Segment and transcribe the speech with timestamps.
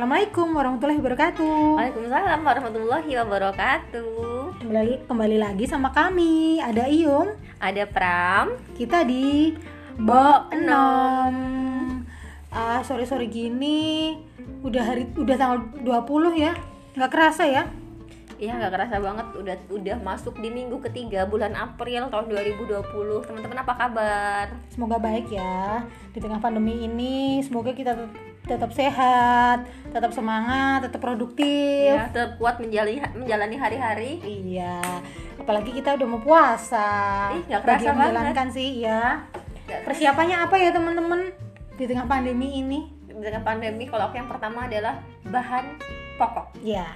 [0.00, 1.76] Assalamualaikum warahmatullahi wabarakatuh.
[1.76, 4.56] Waalaikumsalam warahmatullahi wabarakatuh.
[4.56, 6.56] Kembali kembali lagi sama kami.
[6.56, 8.56] Ada Iyung, Ada Pram.
[8.72, 9.52] kita di
[10.00, 11.36] Bo Enom.
[12.48, 14.16] Ah, sore-sore gini
[14.64, 16.56] udah hari udah tanggal 20 ya.
[16.96, 17.68] nggak kerasa ya?
[18.40, 22.88] Iya nggak kerasa banget udah udah masuk di minggu ketiga bulan April tahun 2020.
[23.28, 24.48] Teman-teman apa kabar?
[24.72, 25.84] Semoga baik ya
[26.16, 27.44] di tengah pandemi ini.
[27.44, 27.92] Semoga kita
[28.50, 29.62] tetap sehat,
[29.94, 31.94] tetap semangat, tetap produktif.
[31.94, 34.18] Ya, tetap kuat menjalani menjalani hari-hari.
[34.26, 34.82] Iya,
[35.38, 36.90] apalagi kita udah mau puasa.
[37.38, 39.22] Ih, Bagi kerasa yang menjalankan sih, ya.
[39.86, 41.30] Persiapannya apa ya teman-teman
[41.78, 42.90] di tengah pandemi ini?
[43.06, 44.98] Dengan pandemi kalau aku yang pertama adalah
[45.28, 45.78] bahan
[46.18, 46.90] pokok Ya,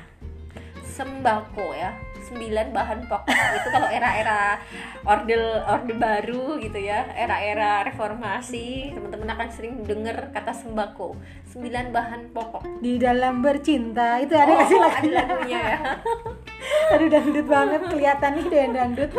[0.82, 1.94] sembako ya.
[2.24, 4.56] 9 bahan pokok itu kalau era-era
[5.02, 11.14] orde orde baru gitu ya era-era reformasi teman-teman akan sering dengar kata sembako
[11.52, 14.88] 9 bahan pokok di dalam bercinta itu ada Oh, lagunya?
[14.90, 15.78] ada lagunya ya
[16.92, 19.10] Aduh dangdut banget kelihatan nih yang dangdut.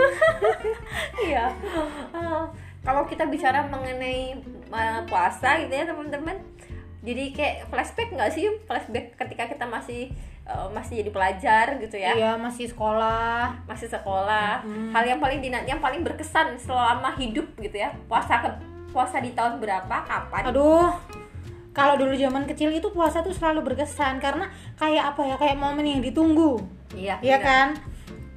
[1.26, 1.46] iya
[2.10, 2.44] Eh,
[2.82, 6.38] kalau kita bicara mengenai eh, puasa gitu ya teman-teman
[7.02, 10.10] jadi kayak flashback nggak sih flashback ketika kita masih
[10.46, 12.14] eh, masih jadi pelajar gitu ya.
[12.14, 13.66] Iya masih sekolah.
[13.66, 14.62] masih sekolah.
[14.94, 17.92] Hal yang paling dinanti yang paling berkesan selama hidup gitu ya.
[18.06, 18.50] Puasa ke
[18.96, 19.96] puasa di tahun berapa?
[20.08, 20.48] Kapan?
[20.48, 20.96] Aduh,
[21.76, 24.48] kalau dulu zaman kecil itu puasa tuh selalu berkesan karena
[24.80, 25.36] kayak apa ya?
[25.36, 26.64] Kayak momen yang ditunggu.
[26.96, 27.76] iya Iya kan?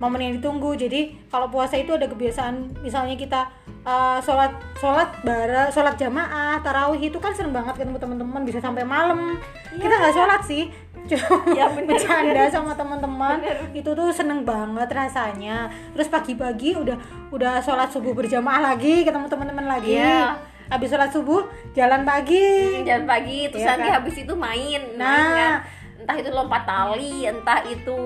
[0.03, 0.75] Momen yang ditunggu.
[0.75, 3.47] Jadi kalau puasa itu ada kebiasaan misalnya kita
[3.87, 4.51] uh, sholat
[4.83, 9.39] sholat bara sholat jamaah tarawih itu kan sering banget ketemu teman-teman bisa sampai malam.
[9.71, 10.67] Kita nggak sholat sih,
[11.09, 13.41] cuma Iya, bener, bercanda sama teman-teman.
[13.73, 15.67] Itu tuh seneng banget rasanya.
[15.91, 16.97] Terus pagi-pagi udah
[17.29, 19.97] udah sholat subuh berjamaah lagi ketemu teman-teman lagi.
[19.97, 20.37] Iya.
[20.69, 21.43] Habis sholat subuh
[21.73, 22.85] jalan pagi.
[22.85, 23.97] jalan pagi terus Iya nanti kan?
[23.97, 25.09] habis itu main Nah.
[25.09, 25.55] main kan.
[25.99, 28.01] entah itu lompat tali entah itu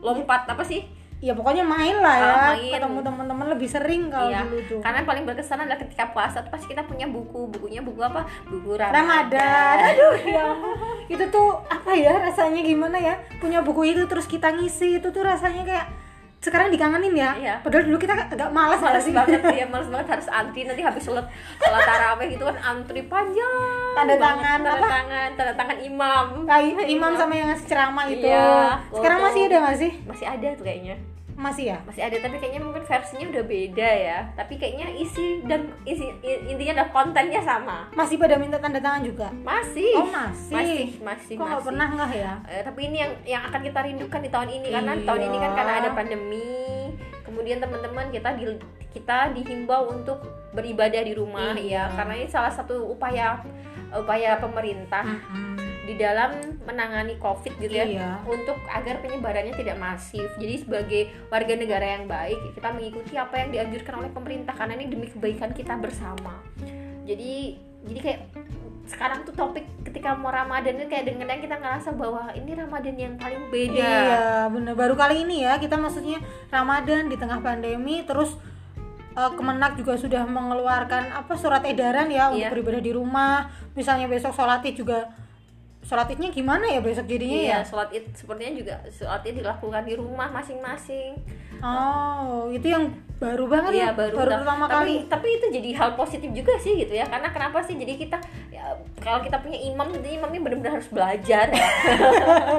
[0.00, 0.86] lompat apa sih
[1.20, 2.24] Ya pokoknya main lah ya.
[2.26, 2.72] Ah, main.
[2.72, 4.80] Ketemu teman-teman lebih sering kalau Iya, dulu tuh.
[4.80, 8.72] karena paling berkesan adalah ketika puasa tuh pasti kita punya buku bukunya buku apa buku
[8.72, 9.76] Ramadan, Ramadan.
[9.86, 10.44] Aduh, ya.
[11.06, 13.14] Itu tuh apa ya rasanya gimana ya?
[13.36, 15.86] Punya buku itu terus kita ngisi itu tuh rasanya kayak
[16.40, 17.30] sekarang dikangenin ya.
[17.36, 17.54] Iya.
[17.60, 19.12] Padahal dulu kita agak malas sih?
[19.12, 23.92] banget ya males banget harus antri nanti habis sholat sholat taraweh gitu kan antri panjang
[23.92, 24.88] Tanda tangan tanda apa?
[24.88, 28.24] tangan tanda tangan imam Kayak imam sama yang ngasih ceramah itu.
[28.24, 29.92] Iya, Sekarang masih ada nggak sih?
[30.00, 30.96] masih ada tuh kayaknya
[31.40, 31.78] Masih ya?
[31.82, 36.72] masih ada tapi kayaknya mungkin versinya udah beda ya tapi kayaknya isi dan isi intinya
[36.76, 39.32] ada kontennya sama Masih pada minta tanda tangan juga.
[39.40, 40.52] masih Oh, masih.
[40.52, 41.64] masih masih Kok masih.
[41.64, 42.32] pernah nggak ya?
[42.46, 45.04] Eh, tapi ini yang yang akan kita rindukan di tahun ini karena Iya.
[45.04, 46.48] tahun ini kan karena ada pandemi
[47.22, 48.44] kemudian teman-teman kita di,
[48.90, 50.18] kita dihimbau untuk
[50.50, 51.88] beribadah di rumah Iya.
[51.88, 53.40] ya karena ini salah satu upaya
[53.90, 55.49] upaya pemerintah Mm-mm.
[55.90, 56.30] Di dalam
[56.62, 58.10] menangani covid gitu ya Iya.
[58.22, 63.50] untuk agar penyebarannya tidak masif jadi sebagai warga negara yang baik kita mengikuti apa yang
[63.50, 66.38] dianjurkan oleh pemerintah karena ini demi kebaikan kita bersama
[67.02, 68.20] jadi jadi kayak
[68.86, 73.14] sekarang tuh topik ketika mau Ramadan itu kayak dengerin kita ngerasa bahwa ini Ramadan yang
[73.16, 74.74] paling beda Iya, bener.
[74.74, 76.18] Baru kali ini ya kita maksudnya
[76.48, 78.34] Ramadan di tengah pandemi terus
[79.10, 82.50] eh, Kemenak juga sudah mengeluarkan apa surat edaran ya untuk Iya.
[82.50, 83.46] beribadah di rumah.
[83.74, 85.06] Misalnya besok sholat juga
[85.80, 87.58] sholat idnya gimana ya besok jadinya Iya, ya?
[87.64, 91.16] sholat id sepertinya juga sholat id dilakukan di rumah masing-masing.
[91.60, 92.88] Oh, itu yang
[93.20, 93.90] baru banget Iya ya.
[93.92, 94.94] baru, baru pertama tapi, kali.
[95.12, 97.04] Tapi itu jadi hal positif juga sih gitu ya.
[97.04, 97.76] Karena kenapa sih?
[97.76, 98.16] Jadi kita
[98.48, 98.64] ya,
[98.96, 101.52] kalau kita punya imam, jadi imamnya benar-benar harus belajar.
[101.52, 101.68] ya.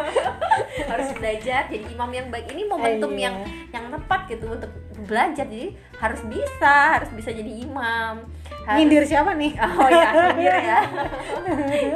[0.91, 1.61] harus belajar.
[1.65, 3.21] Jadi imam yang baik ini momentum Iya.
[3.29, 3.35] yang
[3.73, 4.69] yang tepat gitu untuk
[5.09, 5.45] belajar.
[5.49, 8.21] Jadi harus bisa, harus bisa jadi imam.
[8.61, 9.51] Harus, Nyindir siapa nih?
[9.81, 10.79] Oh ya, nyindir ya.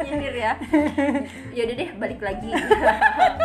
[0.01, 0.51] nyindir ya.
[1.55, 2.51] Ya udah deh, balik lagi.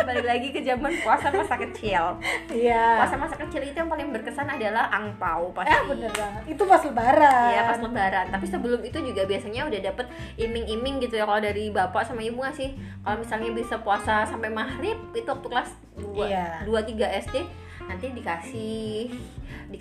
[0.03, 2.19] balik lagi ke zaman puasa masa kecil.
[2.49, 2.99] Iya.
[2.99, 5.71] Puasa masa kecil itu yang paling berkesan adalah angpau pasti.
[5.71, 6.41] Eh, bener banget.
[6.49, 7.49] Itu pas lebaran.
[7.49, 8.25] Iya pas lebaran.
[8.27, 10.05] Tapi sebelum itu juga biasanya udah dapet
[10.35, 12.75] iming-iming gitu ya kalau dari bapak sama ibu nggak sih.
[12.99, 16.67] Kalau misalnya bisa puasa sampai maghrib itu waktu kelas 2 Iya.
[16.67, 17.35] 2 3 SD
[17.81, 19.09] nanti dikasih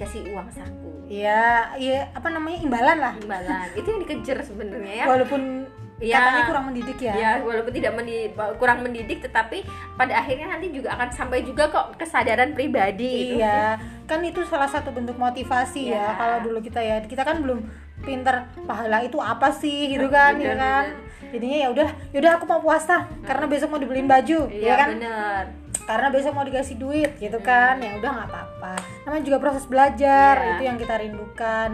[0.01, 0.89] dikasih uang saku.
[1.13, 3.13] Iya, iya apa namanya imbalan lah.
[3.21, 3.69] Imbalan.
[3.77, 5.07] itu yang dikejar sebenarnya ya.
[5.07, 5.69] Walaupun
[6.01, 6.17] Iya.
[6.17, 7.13] katanya kurang mendidik ya.
[7.13, 9.61] Ya, walaupun tidak mendi- kurang mendidik tetapi
[10.01, 13.45] pada akhirnya nanti juga akan sampai juga kok kesadaran pribadi gitu.
[13.45, 13.77] Iya,
[14.09, 16.01] kan itu salah satu bentuk motivasi ya.
[16.01, 16.09] Iya.
[16.17, 17.61] Kalau dulu kita ya, kita kan belum
[18.01, 18.33] pinter
[18.65, 20.85] pahala itu apa sih gitu kan, ya Bener, kan.
[21.37, 24.89] Jadinya ya udah, yaudah aku mau puasa karena besok mau dibeliin baju, Iya, ya kan.
[24.97, 25.43] bener.
[25.91, 27.83] Karena besok mau dikasih duit gitu kan.
[27.83, 28.75] Ya udah nggak apa-apa.
[29.03, 30.51] Namanya juga proses belajar, Iya.
[30.55, 31.71] itu yang kita rindukan.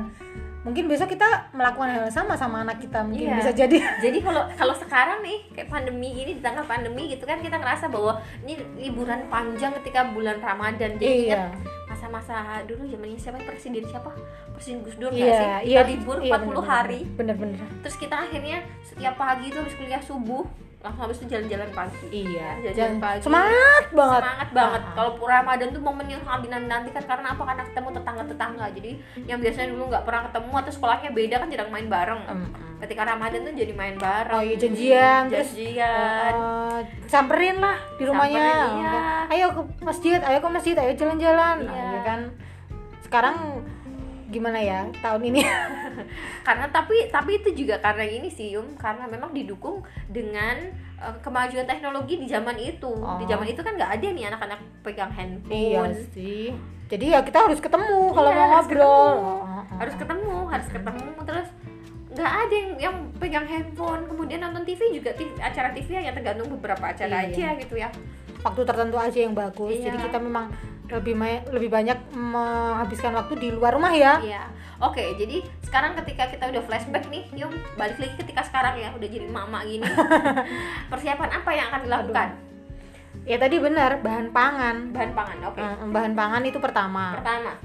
[0.67, 3.39] mungkin besok kita melakukan hal yang sama sama anak kita mungkin Iya.
[3.39, 3.79] bisa jadi
[4.11, 7.87] jadi kalau kalau sekarang nih kayak pandemi ini di tengah pandemi gitu kan kita ngerasa
[7.87, 11.55] bahwa ini liburan panjang ketika bulan Ramadan jadi iya
[11.87, 14.11] masa-masa dulu zamannya siapa presiden siapa
[14.57, 15.47] presiden Gus Dur iya sih?
[15.69, 16.67] iya Kita libur iya, 40 bener-bener.
[16.67, 17.01] hari.
[17.13, 20.45] bener-bener terus kita akhirnya setiap pagi itu habis kuliah subuh
[20.77, 22.07] langsung habis itu jalan-jalan pagi.
[22.13, 23.21] Iya Jalan jangan pagi.
[23.21, 24.21] semangat banget.
[24.23, 24.81] Semangat banget.
[24.81, 24.93] Ah.
[24.95, 27.43] kalau Ramadan tuh momen yang sangat dinantikan karena apa?
[27.43, 28.67] Karena ketemu tetangga-tetangga.
[28.71, 28.91] Jadi
[29.27, 32.21] yang biasanya dulu nggak pernah ketemu atau sekolahnya beda kan jarang main bareng.
[32.23, 32.51] Mm, mm.
[32.79, 34.37] ketika Ramadan tuh jadi main bareng.
[34.37, 36.33] Oh iya janjian terus janjian.
[36.39, 38.47] eh, samperin lah di rumahnya.
[38.47, 39.03] Samperin, iya.
[39.29, 41.57] ayo ke masjid ayo ke masjid ayo jalan-jalan.
[41.59, 41.83] Nah, Iya.
[41.89, 42.21] iya kan?
[43.03, 43.37] Sekarang
[44.27, 45.41] gimana ya tahun ini.
[46.47, 48.75] Karena tapi tapi itu juga karena ini sih Yum.
[48.75, 50.57] Karena memang didukung dengan
[50.97, 52.91] eh, kemajuan teknologi di zaman itu.
[52.91, 53.29] Di Oh.
[53.29, 56.51] zaman itu kan nggak ada nih anak-anak pegang iya handphone sih.
[56.87, 59.11] Jadi ya kita harus ketemu kalau Iya, mau harus ngobrol.
[59.11, 59.35] Ketemu.
[59.77, 61.49] Harus ketemu harus ketemu terus
[62.17, 64.03] nggak ada yang, yang pegang handphone.
[64.07, 67.31] Kemudian nonton TV juga TV, acara TV hanya tergantung beberapa acara Iya.
[67.31, 67.89] aja gitu ya.
[68.41, 69.75] Waktu tertentu aja yang bagus.
[69.75, 69.91] Iya.
[69.91, 70.47] jadi kita memang
[70.87, 71.15] lebih
[71.51, 74.43] lebih banyak menghabiskan waktu di luar rumah ya Iya.
[74.77, 77.49] Oke, jadi sekarang ketika kita udah flashback nih, yuk
[77.81, 79.89] balik lagi ketika sekarang ya udah jadi mama gini.
[80.93, 82.29] persiapan apa yang akan dilakukan?
[83.25, 85.39] ya tadi benar bahan pangan Bahan pangan.
[85.49, 85.59] Oke.
[85.65, 87.57] Eh, bahan pangan itu pertama Pertama.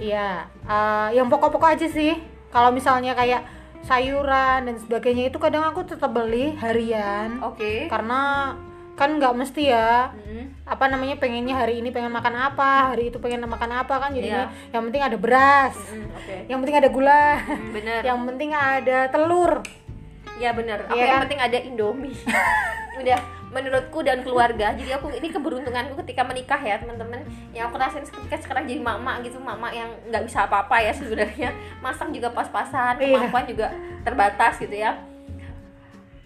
[0.00, 2.16] Iya, eh, yang pokok-pokok aja sih.
[2.48, 3.44] Kalau misalnya kayak
[3.84, 7.86] sayuran dan sebagainya itu kadang aku tetap beli harian Oke.
[7.86, 8.52] karena
[8.98, 10.47] kan nggak mesti ya Mm.
[10.68, 14.46] Apa namanya pengennya hari ini pengen makan apa hari itu pengen makan apa kan jadinya
[14.46, 14.70] Iya.
[14.70, 16.36] yang penting ada beras Mm, Oke.
[16.44, 18.00] yang penting ada gula Mm, Bener.
[18.02, 19.52] yang penting ada telur
[20.38, 20.86] Ya bener.
[20.86, 21.22] Aku Iya yang kan?
[21.26, 22.14] penting ada Indomie.
[23.00, 23.18] udah
[23.48, 28.36] menurutku dan keluarga jadi aku ini keberuntunganku ketika menikah ya teman-teman yang aku rasain ketika
[28.38, 33.06] sekarang jadi mama gitu mama yang nggak bisa apa-apa ya sebenarnya masak juga pas-pasan Iya.
[33.16, 33.70] kemampuan juga
[34.02, 34.98] terbatas gitu ya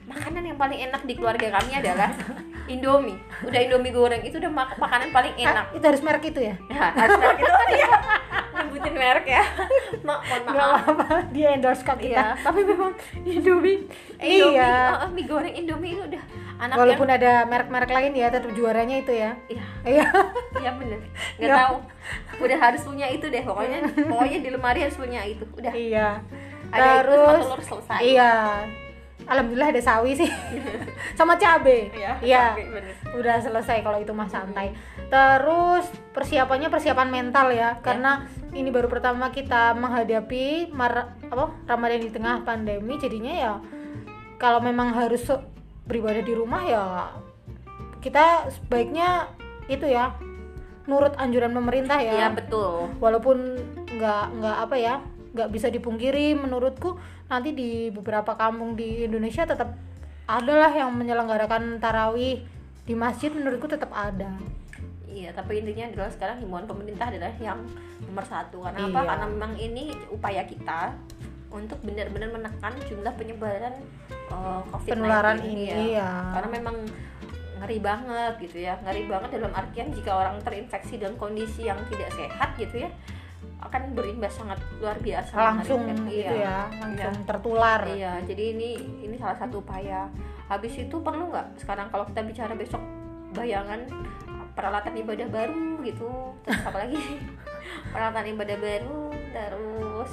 [0.02, 2.10] makanan yang paling enak di keluarga kami adalah
[2.64, 3.18] Indomie.
[3.42, 5.64] Udah Indomie goreng itu udah mak- makanan paling enak.
[5.64, 6.54] Ah, itu harus merek itu ya?
[6.66, 7.90] Ya harus merek itu kan ya
[8.54, 9.42] nyebutin merek ya.
[10.06, 10.82] Ma mohon maaf.
[10.82, 13.86] apa-apa dia endorse kok kita Iya, tapi memang Indomie,
[14.18, 14.72] Indomie, Iya.
[14.98, 16.22] oh, mie goreng Indomie itu udah
[16.58, 19.30] anak walaupun yang, ada merek-merek lain ya tetap juaranya itu ya.
[19.46, 20.06] Iya, iya.
[20.56, 21.58] Iya bener, nggak Nggak.
[21.60, 21.76] tahu,
[22.40, 26.22] udah harus punya itu deh, pokoknya, pokoknya di lemari harus punya itu, udah, iya.
[26.68, 28.32] Ada itu terus telur selesai, Iya.
[29.26, 30.30] Alhamdulillah ada sawi sih.
[31.18, 31.90] Sama cabe.
[31.92, 32.44] Iya, Iya.
[32.56, 32.84] bener.
[33.14, 34.72] Udah selesai kalau itu mah santai.
[35.06, 42.10] Terus persiapannya persiapan mental ya, karena ini baru pertama kita menghadapi mar apa Ramadan di
[42.12, 43.52] tengah pandemi jadinya ya
[44.36, 45.24] kalau memang harus
[45.88, 46.84] beribadah di rumah ya
[48.04, 49.30] kita sebaiknya
[49.72, 50.12] itu ya
[50.84, 53.56] nurut anjuran pemerintah ya Iya betul, walaupun
[53.88, 54.94] nggak nggak apa ya
[55.32, 56.98] nggak bisa dipungkiri menurutku
[57.32, 59.72] nanti di beberapa kampung di Indonesia tetap
[60.28, 62.44] adalah yang menyelenggarakan tarawih
[62.84, 64.36] di masjid menurutku tetap ada
[65.12, 67.60] iya, tapi intinya adalah sekarang himbauan pemerintah adalah yang
[68.08, 68.96] nomor satu, karena apa?
[68.96, 69.08] Iya.
[69.12, 70.96] Karena memang ini upaya kita
[71.52, 73.76] untuk benar-benar menekan jumlah penyebaran
[74.32, 75.76] uh, COVID-19 penularan ini ya.
[76.00, 76.76] ya karena memang
[77.62, 82.10] ngeri banget gitu ya ngeri banget dalam artian jika orang terinfeksi dalam kondisi yang tidak
[82.16, 82.90] sehat gitu ya
[83.62, 86.08] akan berimbas sangat luar biasa langsung mengerikan.
[86.08, 86.42] gitu Iya.
[86.42, 87.80] ya langsung tertular.
[87.86, 90.10] Iya jadi ini ini salah satu upaya.
[90.46, 92.82] Habis itu perlu nggak sekarang kalau kita bicara besok
[93.32, 93.86] bayangan
[94.52, 96.10] peralatan ibadah baru gitu
[96.42, 96.98] terus apa lagi?
[97.94, 99.02] Peralatan ibadah baru
[99.32, 100.10] terus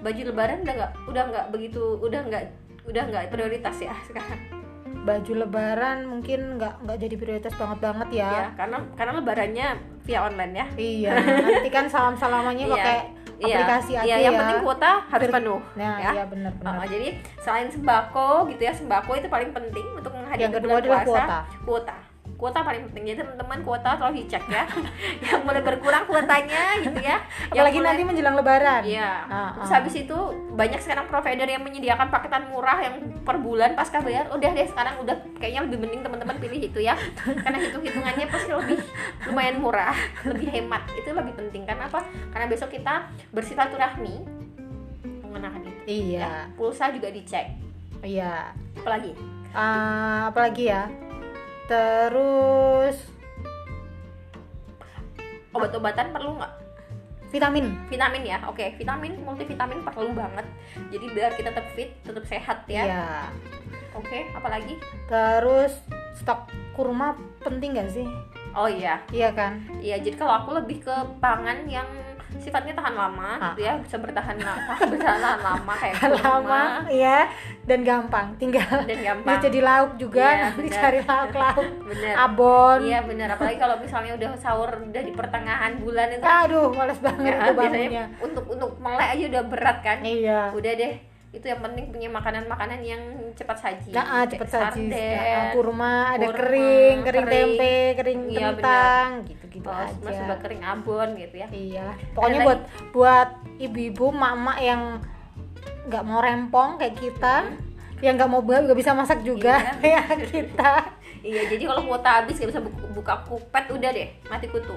[0.00, 2.44] baju lebaran udah nggak udah nggak begitu udah nggak
[2.86, 4.59] udah nggak prioritas ya sekarang
[5.00, 9.68] baju lebaran mungkin nggak nggak jadi prioritas banget banget ya, ya karena karena lebarannya
[10.04, 10.66] via online ya.
[10.76, 12.74] Iya nanti kan salam salamannya Iya.
[12.76, 12.98] pakai
[13.40, 14.24] aplikasi iya, aja iya, ya.
[14.28, 16.10] yang penting kuota harus penuh nah ya.
[16.12, 16.76] iya benar benar.
[16.76, 17.08] Oh, jadi
[17.40, 21.08] selain sembako gitu ya sembako itu paling penting untuk menghadapi yang kedua adalah puasa.
[21.08, 21.38] kuota.
[21.64, 22.09] Kuota
[22.40, 24.64] kuota paling penting jadi teman-teman kuota tolong dicek ya
[25.28, 27.20] yang mulai berkurang kuotanya gitu ya
[27.52, 29.12] yang apalagi mulai- nanti menjelang lebaran Iya.
[29.28, 29.76] Terus ah.
[29.76, 30.18] habis itu
[30.50, 34.30] banyak sekarang provider yang menyediakan paketan murah yang per bulan pasca bayar.
[34.30, 36.96] Udah deh sekarang udah kayaknya lebih mending teman-teman pilih itu ya.
[37.20, 38.78] Karena hitung-hitungannya pasti lebih
[39.26, 39.92] lumayan murah,
[40.24, 40.82] lebih hemat.
[40.92, 42.00] Itu lebih penting karena apa?
[42.30, 44.14] Karena besok kita bersilaturahmi
[45.22, 45.80] mengenakan itu.
[45.86, 47.52] iya Pulsa juga dicek.
[48.00, 49.12] iya Apalagi?
[49.52, 50.88] Ah, apalagi ya
[51.70, 52.98] terus
[55.54, 56.52] Obat-obatan perlu nggak?
[57.30, 58.74] vitamin Vitamin ya, oke.
[58.74, 60.46] Vitamin, multivitamin perlu banget.
[60.90, 62.86] Jadi biar kita tetap fit, tetap sehat ya.
[62.86, 63.06] Iya.
[63.94, 64.78] Oke, apalagi?
[65.10, 65.74] terus
[66.14, 66.46] stok
[66.78, 68.06] kurma penting gak sih
[68.54, 71.86] Oh iya, iya kan Iya, jadi kalau aku lebih ke pangan yang
[72.38, 73.50] sifatnya tahan lama Ah.
[73.50, 77.26] gitu ya bisa bertahan la- bertahan lama kayak lama kurma ya
[77.62, 80.78] dan gampang tinggal dan bisa gampang jadi lauk juga Iya, nanti benar.
[80.78, 82.78] cari lauk lauk bener abon.
[82.80, 86.22] Iya bener apalagi kalau misalnya udah sahur udah di pertengahan bulan itu.
[86.22, 89.98] Aduh males banget ya, itu biasanya untuk untuk melek aja udah berat kan?
[90.00, 90.40] Iya.
[90.52, 90.92] Udah deh
[91.30, 92.98] itu yang penting punya makanan-makanan yang
[93.38, 93.94] cepat saji.
[93.94, 94.90] Nah, ah, cepet saji.
[94.90, 97.30] sarden, Ya, kurma ada kurma, kering kering kering.
[97.30, 99.94] tempe kering Iya, kentang gitu gitu oh, aja.
[100.02, 101.46] mas serba kering abon gitu ya.
[101.54, 101.86] Iya.
[102.18, 102.60] Pokoknya Ada buat
[102.90, 103.28] buat
[103.62, 104.82] ibu-ibu mak-mak yang
[105.86, 107.34] nggak mau rempong kayak kita
[108.02, 110.02] yang nggak mau nggak bisa masak juga Iya.
[110.10, 110.72] ya kita.
[111.22, 114.74] Iya jadi kalau kuota habis gak bisa buka, buka kupet udah deh mati kutu.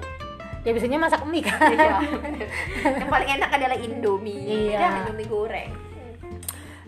[0.62, 1.58] Ya biasanya masak mie kan.
[1.66, 1.98] Iya.
[3.02, 4.70] yang paling enak adalah indomie.
[4.70, 4.78] Iya.
[4.78, 5.93] Udah, indomie goreng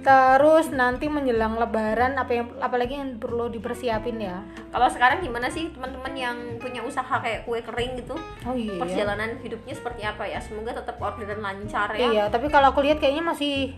[0.07, 4.39] terus nanti menjelang lebaran apa yang apalagi yang perlu dipersiapin ya
[4.71, 8.15] kalau sekarang gimana sih teman-teman yang punya usaha kayak kue kering gitu
[8.47, 12.71] oh iya perjalanan hidupnya seperti apa ya semoga tetap orderan lancar ya iya tapi kalau
[12.71, 13.75] aku lihat kayaknya masih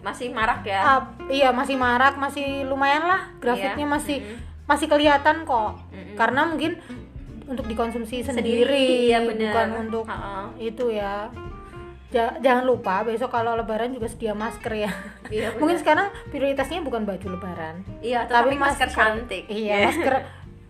[0.00, 3.92] masih marak ya ah, iya masih marak masih lumayan lah grafiknya Iya.
[3.92, 4.38] masih Mm-mm.
[4.64, 6.16] masih kelihatan kok Mm-mm.
[6.16, 6.72] karena mungkin
[7.46, 9.52] untuk dikonsumsi Sendiri, sendiri, iya bener.
[9.52, 10.50] bukan untuk Ha-ha.
[10.58, 11.30] itu ya
[12.08, 14.90] jangan lupa besok kalau lebaran juga sedia masker ya
[15.28, 20.14] iya mungkin sekarang prioritasnya bukan baju lebaran iya tetapi masker cantik iya masker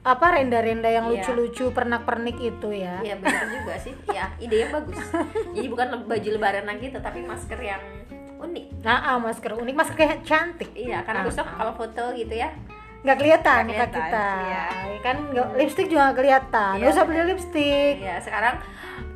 [0.02, 1.18] apa renda-renda yang Iya.
[1.18, 3.90] lucu-lucu pernak-pernik itu ya Iya benar juga sih.
[4.06, 5.02] Ya ide yang bagus.
[5.58, 7.82] Jadi bukan baju lebaran lagi, tetapi masker yang
[8.38, 8.86] unik.
[8.86, 11.58] nah ah, masker unik masker kayak cantik Iya, karena Ah, besok ah.
[11.58, 12.54] kalau foto gitu ya.
[12.96, 14.64] nggak kelihatan muka kita iya.
[15.00, 17.14] kan nggak lipstick juga nggak kelihatan Iya, nggak usah bener.
[17.16, 18.54] beli lipstick Iya, sekarang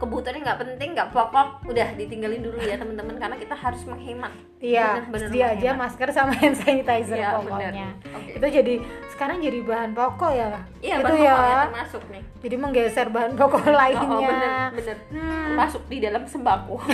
[0.00, 4.32] kebutuhannya nggak penting, nggak pokok, udah ditinggalin dulu ya teman-teman karena kita harus menghemat.
[4.58, 7.92] iya sedia aja masker sama hand sanitizer Iya, pokoknya bener.
[8.10, 8.30] Oke.
[8.34, 8.74] itu jadi
[9.10, 12.22] sekarang jadi bahan pokok ya Iya, itu bahan ya pokoknya termasuk nih.
[12.40, 14.96] jadi menggeser bahan pokok Oh, lainnya oh bener, bener.
[15.10, 15.44] Hmm.
[15.46, 16.76] Termasuk di dalam sembako.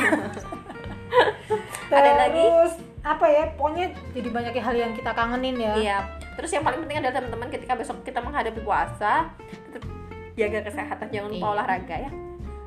[1.89, 2.43] Ada lagi?
[2.43, 3.45] Terus apa ya?
[3.55, 5.73] Pokoknya jadi banyak hal yang kita kangenin ya.
[5.77, 5.99] Iya.
[6.35, 9.31] Terus yang paling penting adalah teman-teman ketika besok kita menghadapi puasa,
[9.71, 9.87] tetap
[10.35, 11.53] jaga kesehatan, jangan lupa Iya.
[11.55, 12.11] olahraga ya.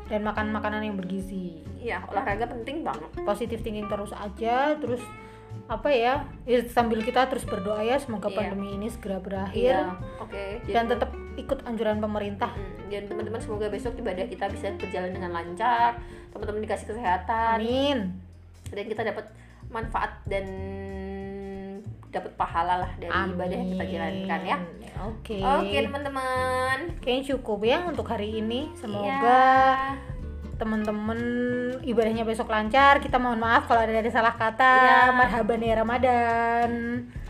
[0.09, 1.61] Dan makan makanan yang bergizi.
[1.77, 3.09] Iya, olahraga penting banget.
[3.21, 4.99] Positive thinking terus aja, terus
[5.69, 6.25] apa ya?
[6.49, 8.37] ya sambil kita terus berdoa ya semoga Iya.
[8.41, 10.43] pandemi ini segera berakhir Iya, oke.
[10.65, 12.51] Jadi- dan tetap ikut anjuran pemerintah.
[12.53, 16.01] Hmm, dan teman-teman semoga besok ibadah kita bisa berjalan dengan lancar,
[16.33, 18.17] teman-teman dikasih kesehatan Amin.
[18.73, 19.25] dan kita dapat
[19.69, 20.45] manfaat dan
[22.09, 23.37] dapat pahala lah dari Amin.
[23.37, 24.57] ibadah yang kita jalankan ya.
[25.05, 25.37] Oke.
[25.39, 26.77] Oke, teman-teman.
[26.99, 28.73] Kayaknya cukup ya untuk hari ini.
[28.73, 29.45] Semoga Iya.
[30.59, 31.19] teman-teman
[31.87, 32.99] ibadahnya besok lancar.
[32.99, 34.73] Kita mohon maaf kalau ada ada salah kata.
[34.75, 34.99] Iya.
[35.15, 36.71] Marhaban ya Ramadan.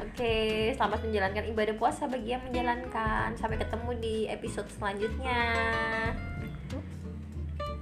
[0.02, 3.38] Oke, selamat menjalankan ibadah puasa bagi yang menjalankan.
[3.38, 5.40] Sampai ketemu di episode selanjutnya.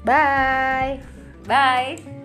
[0.03, 0.99] Bye.
[1.47, 2.16] Bye.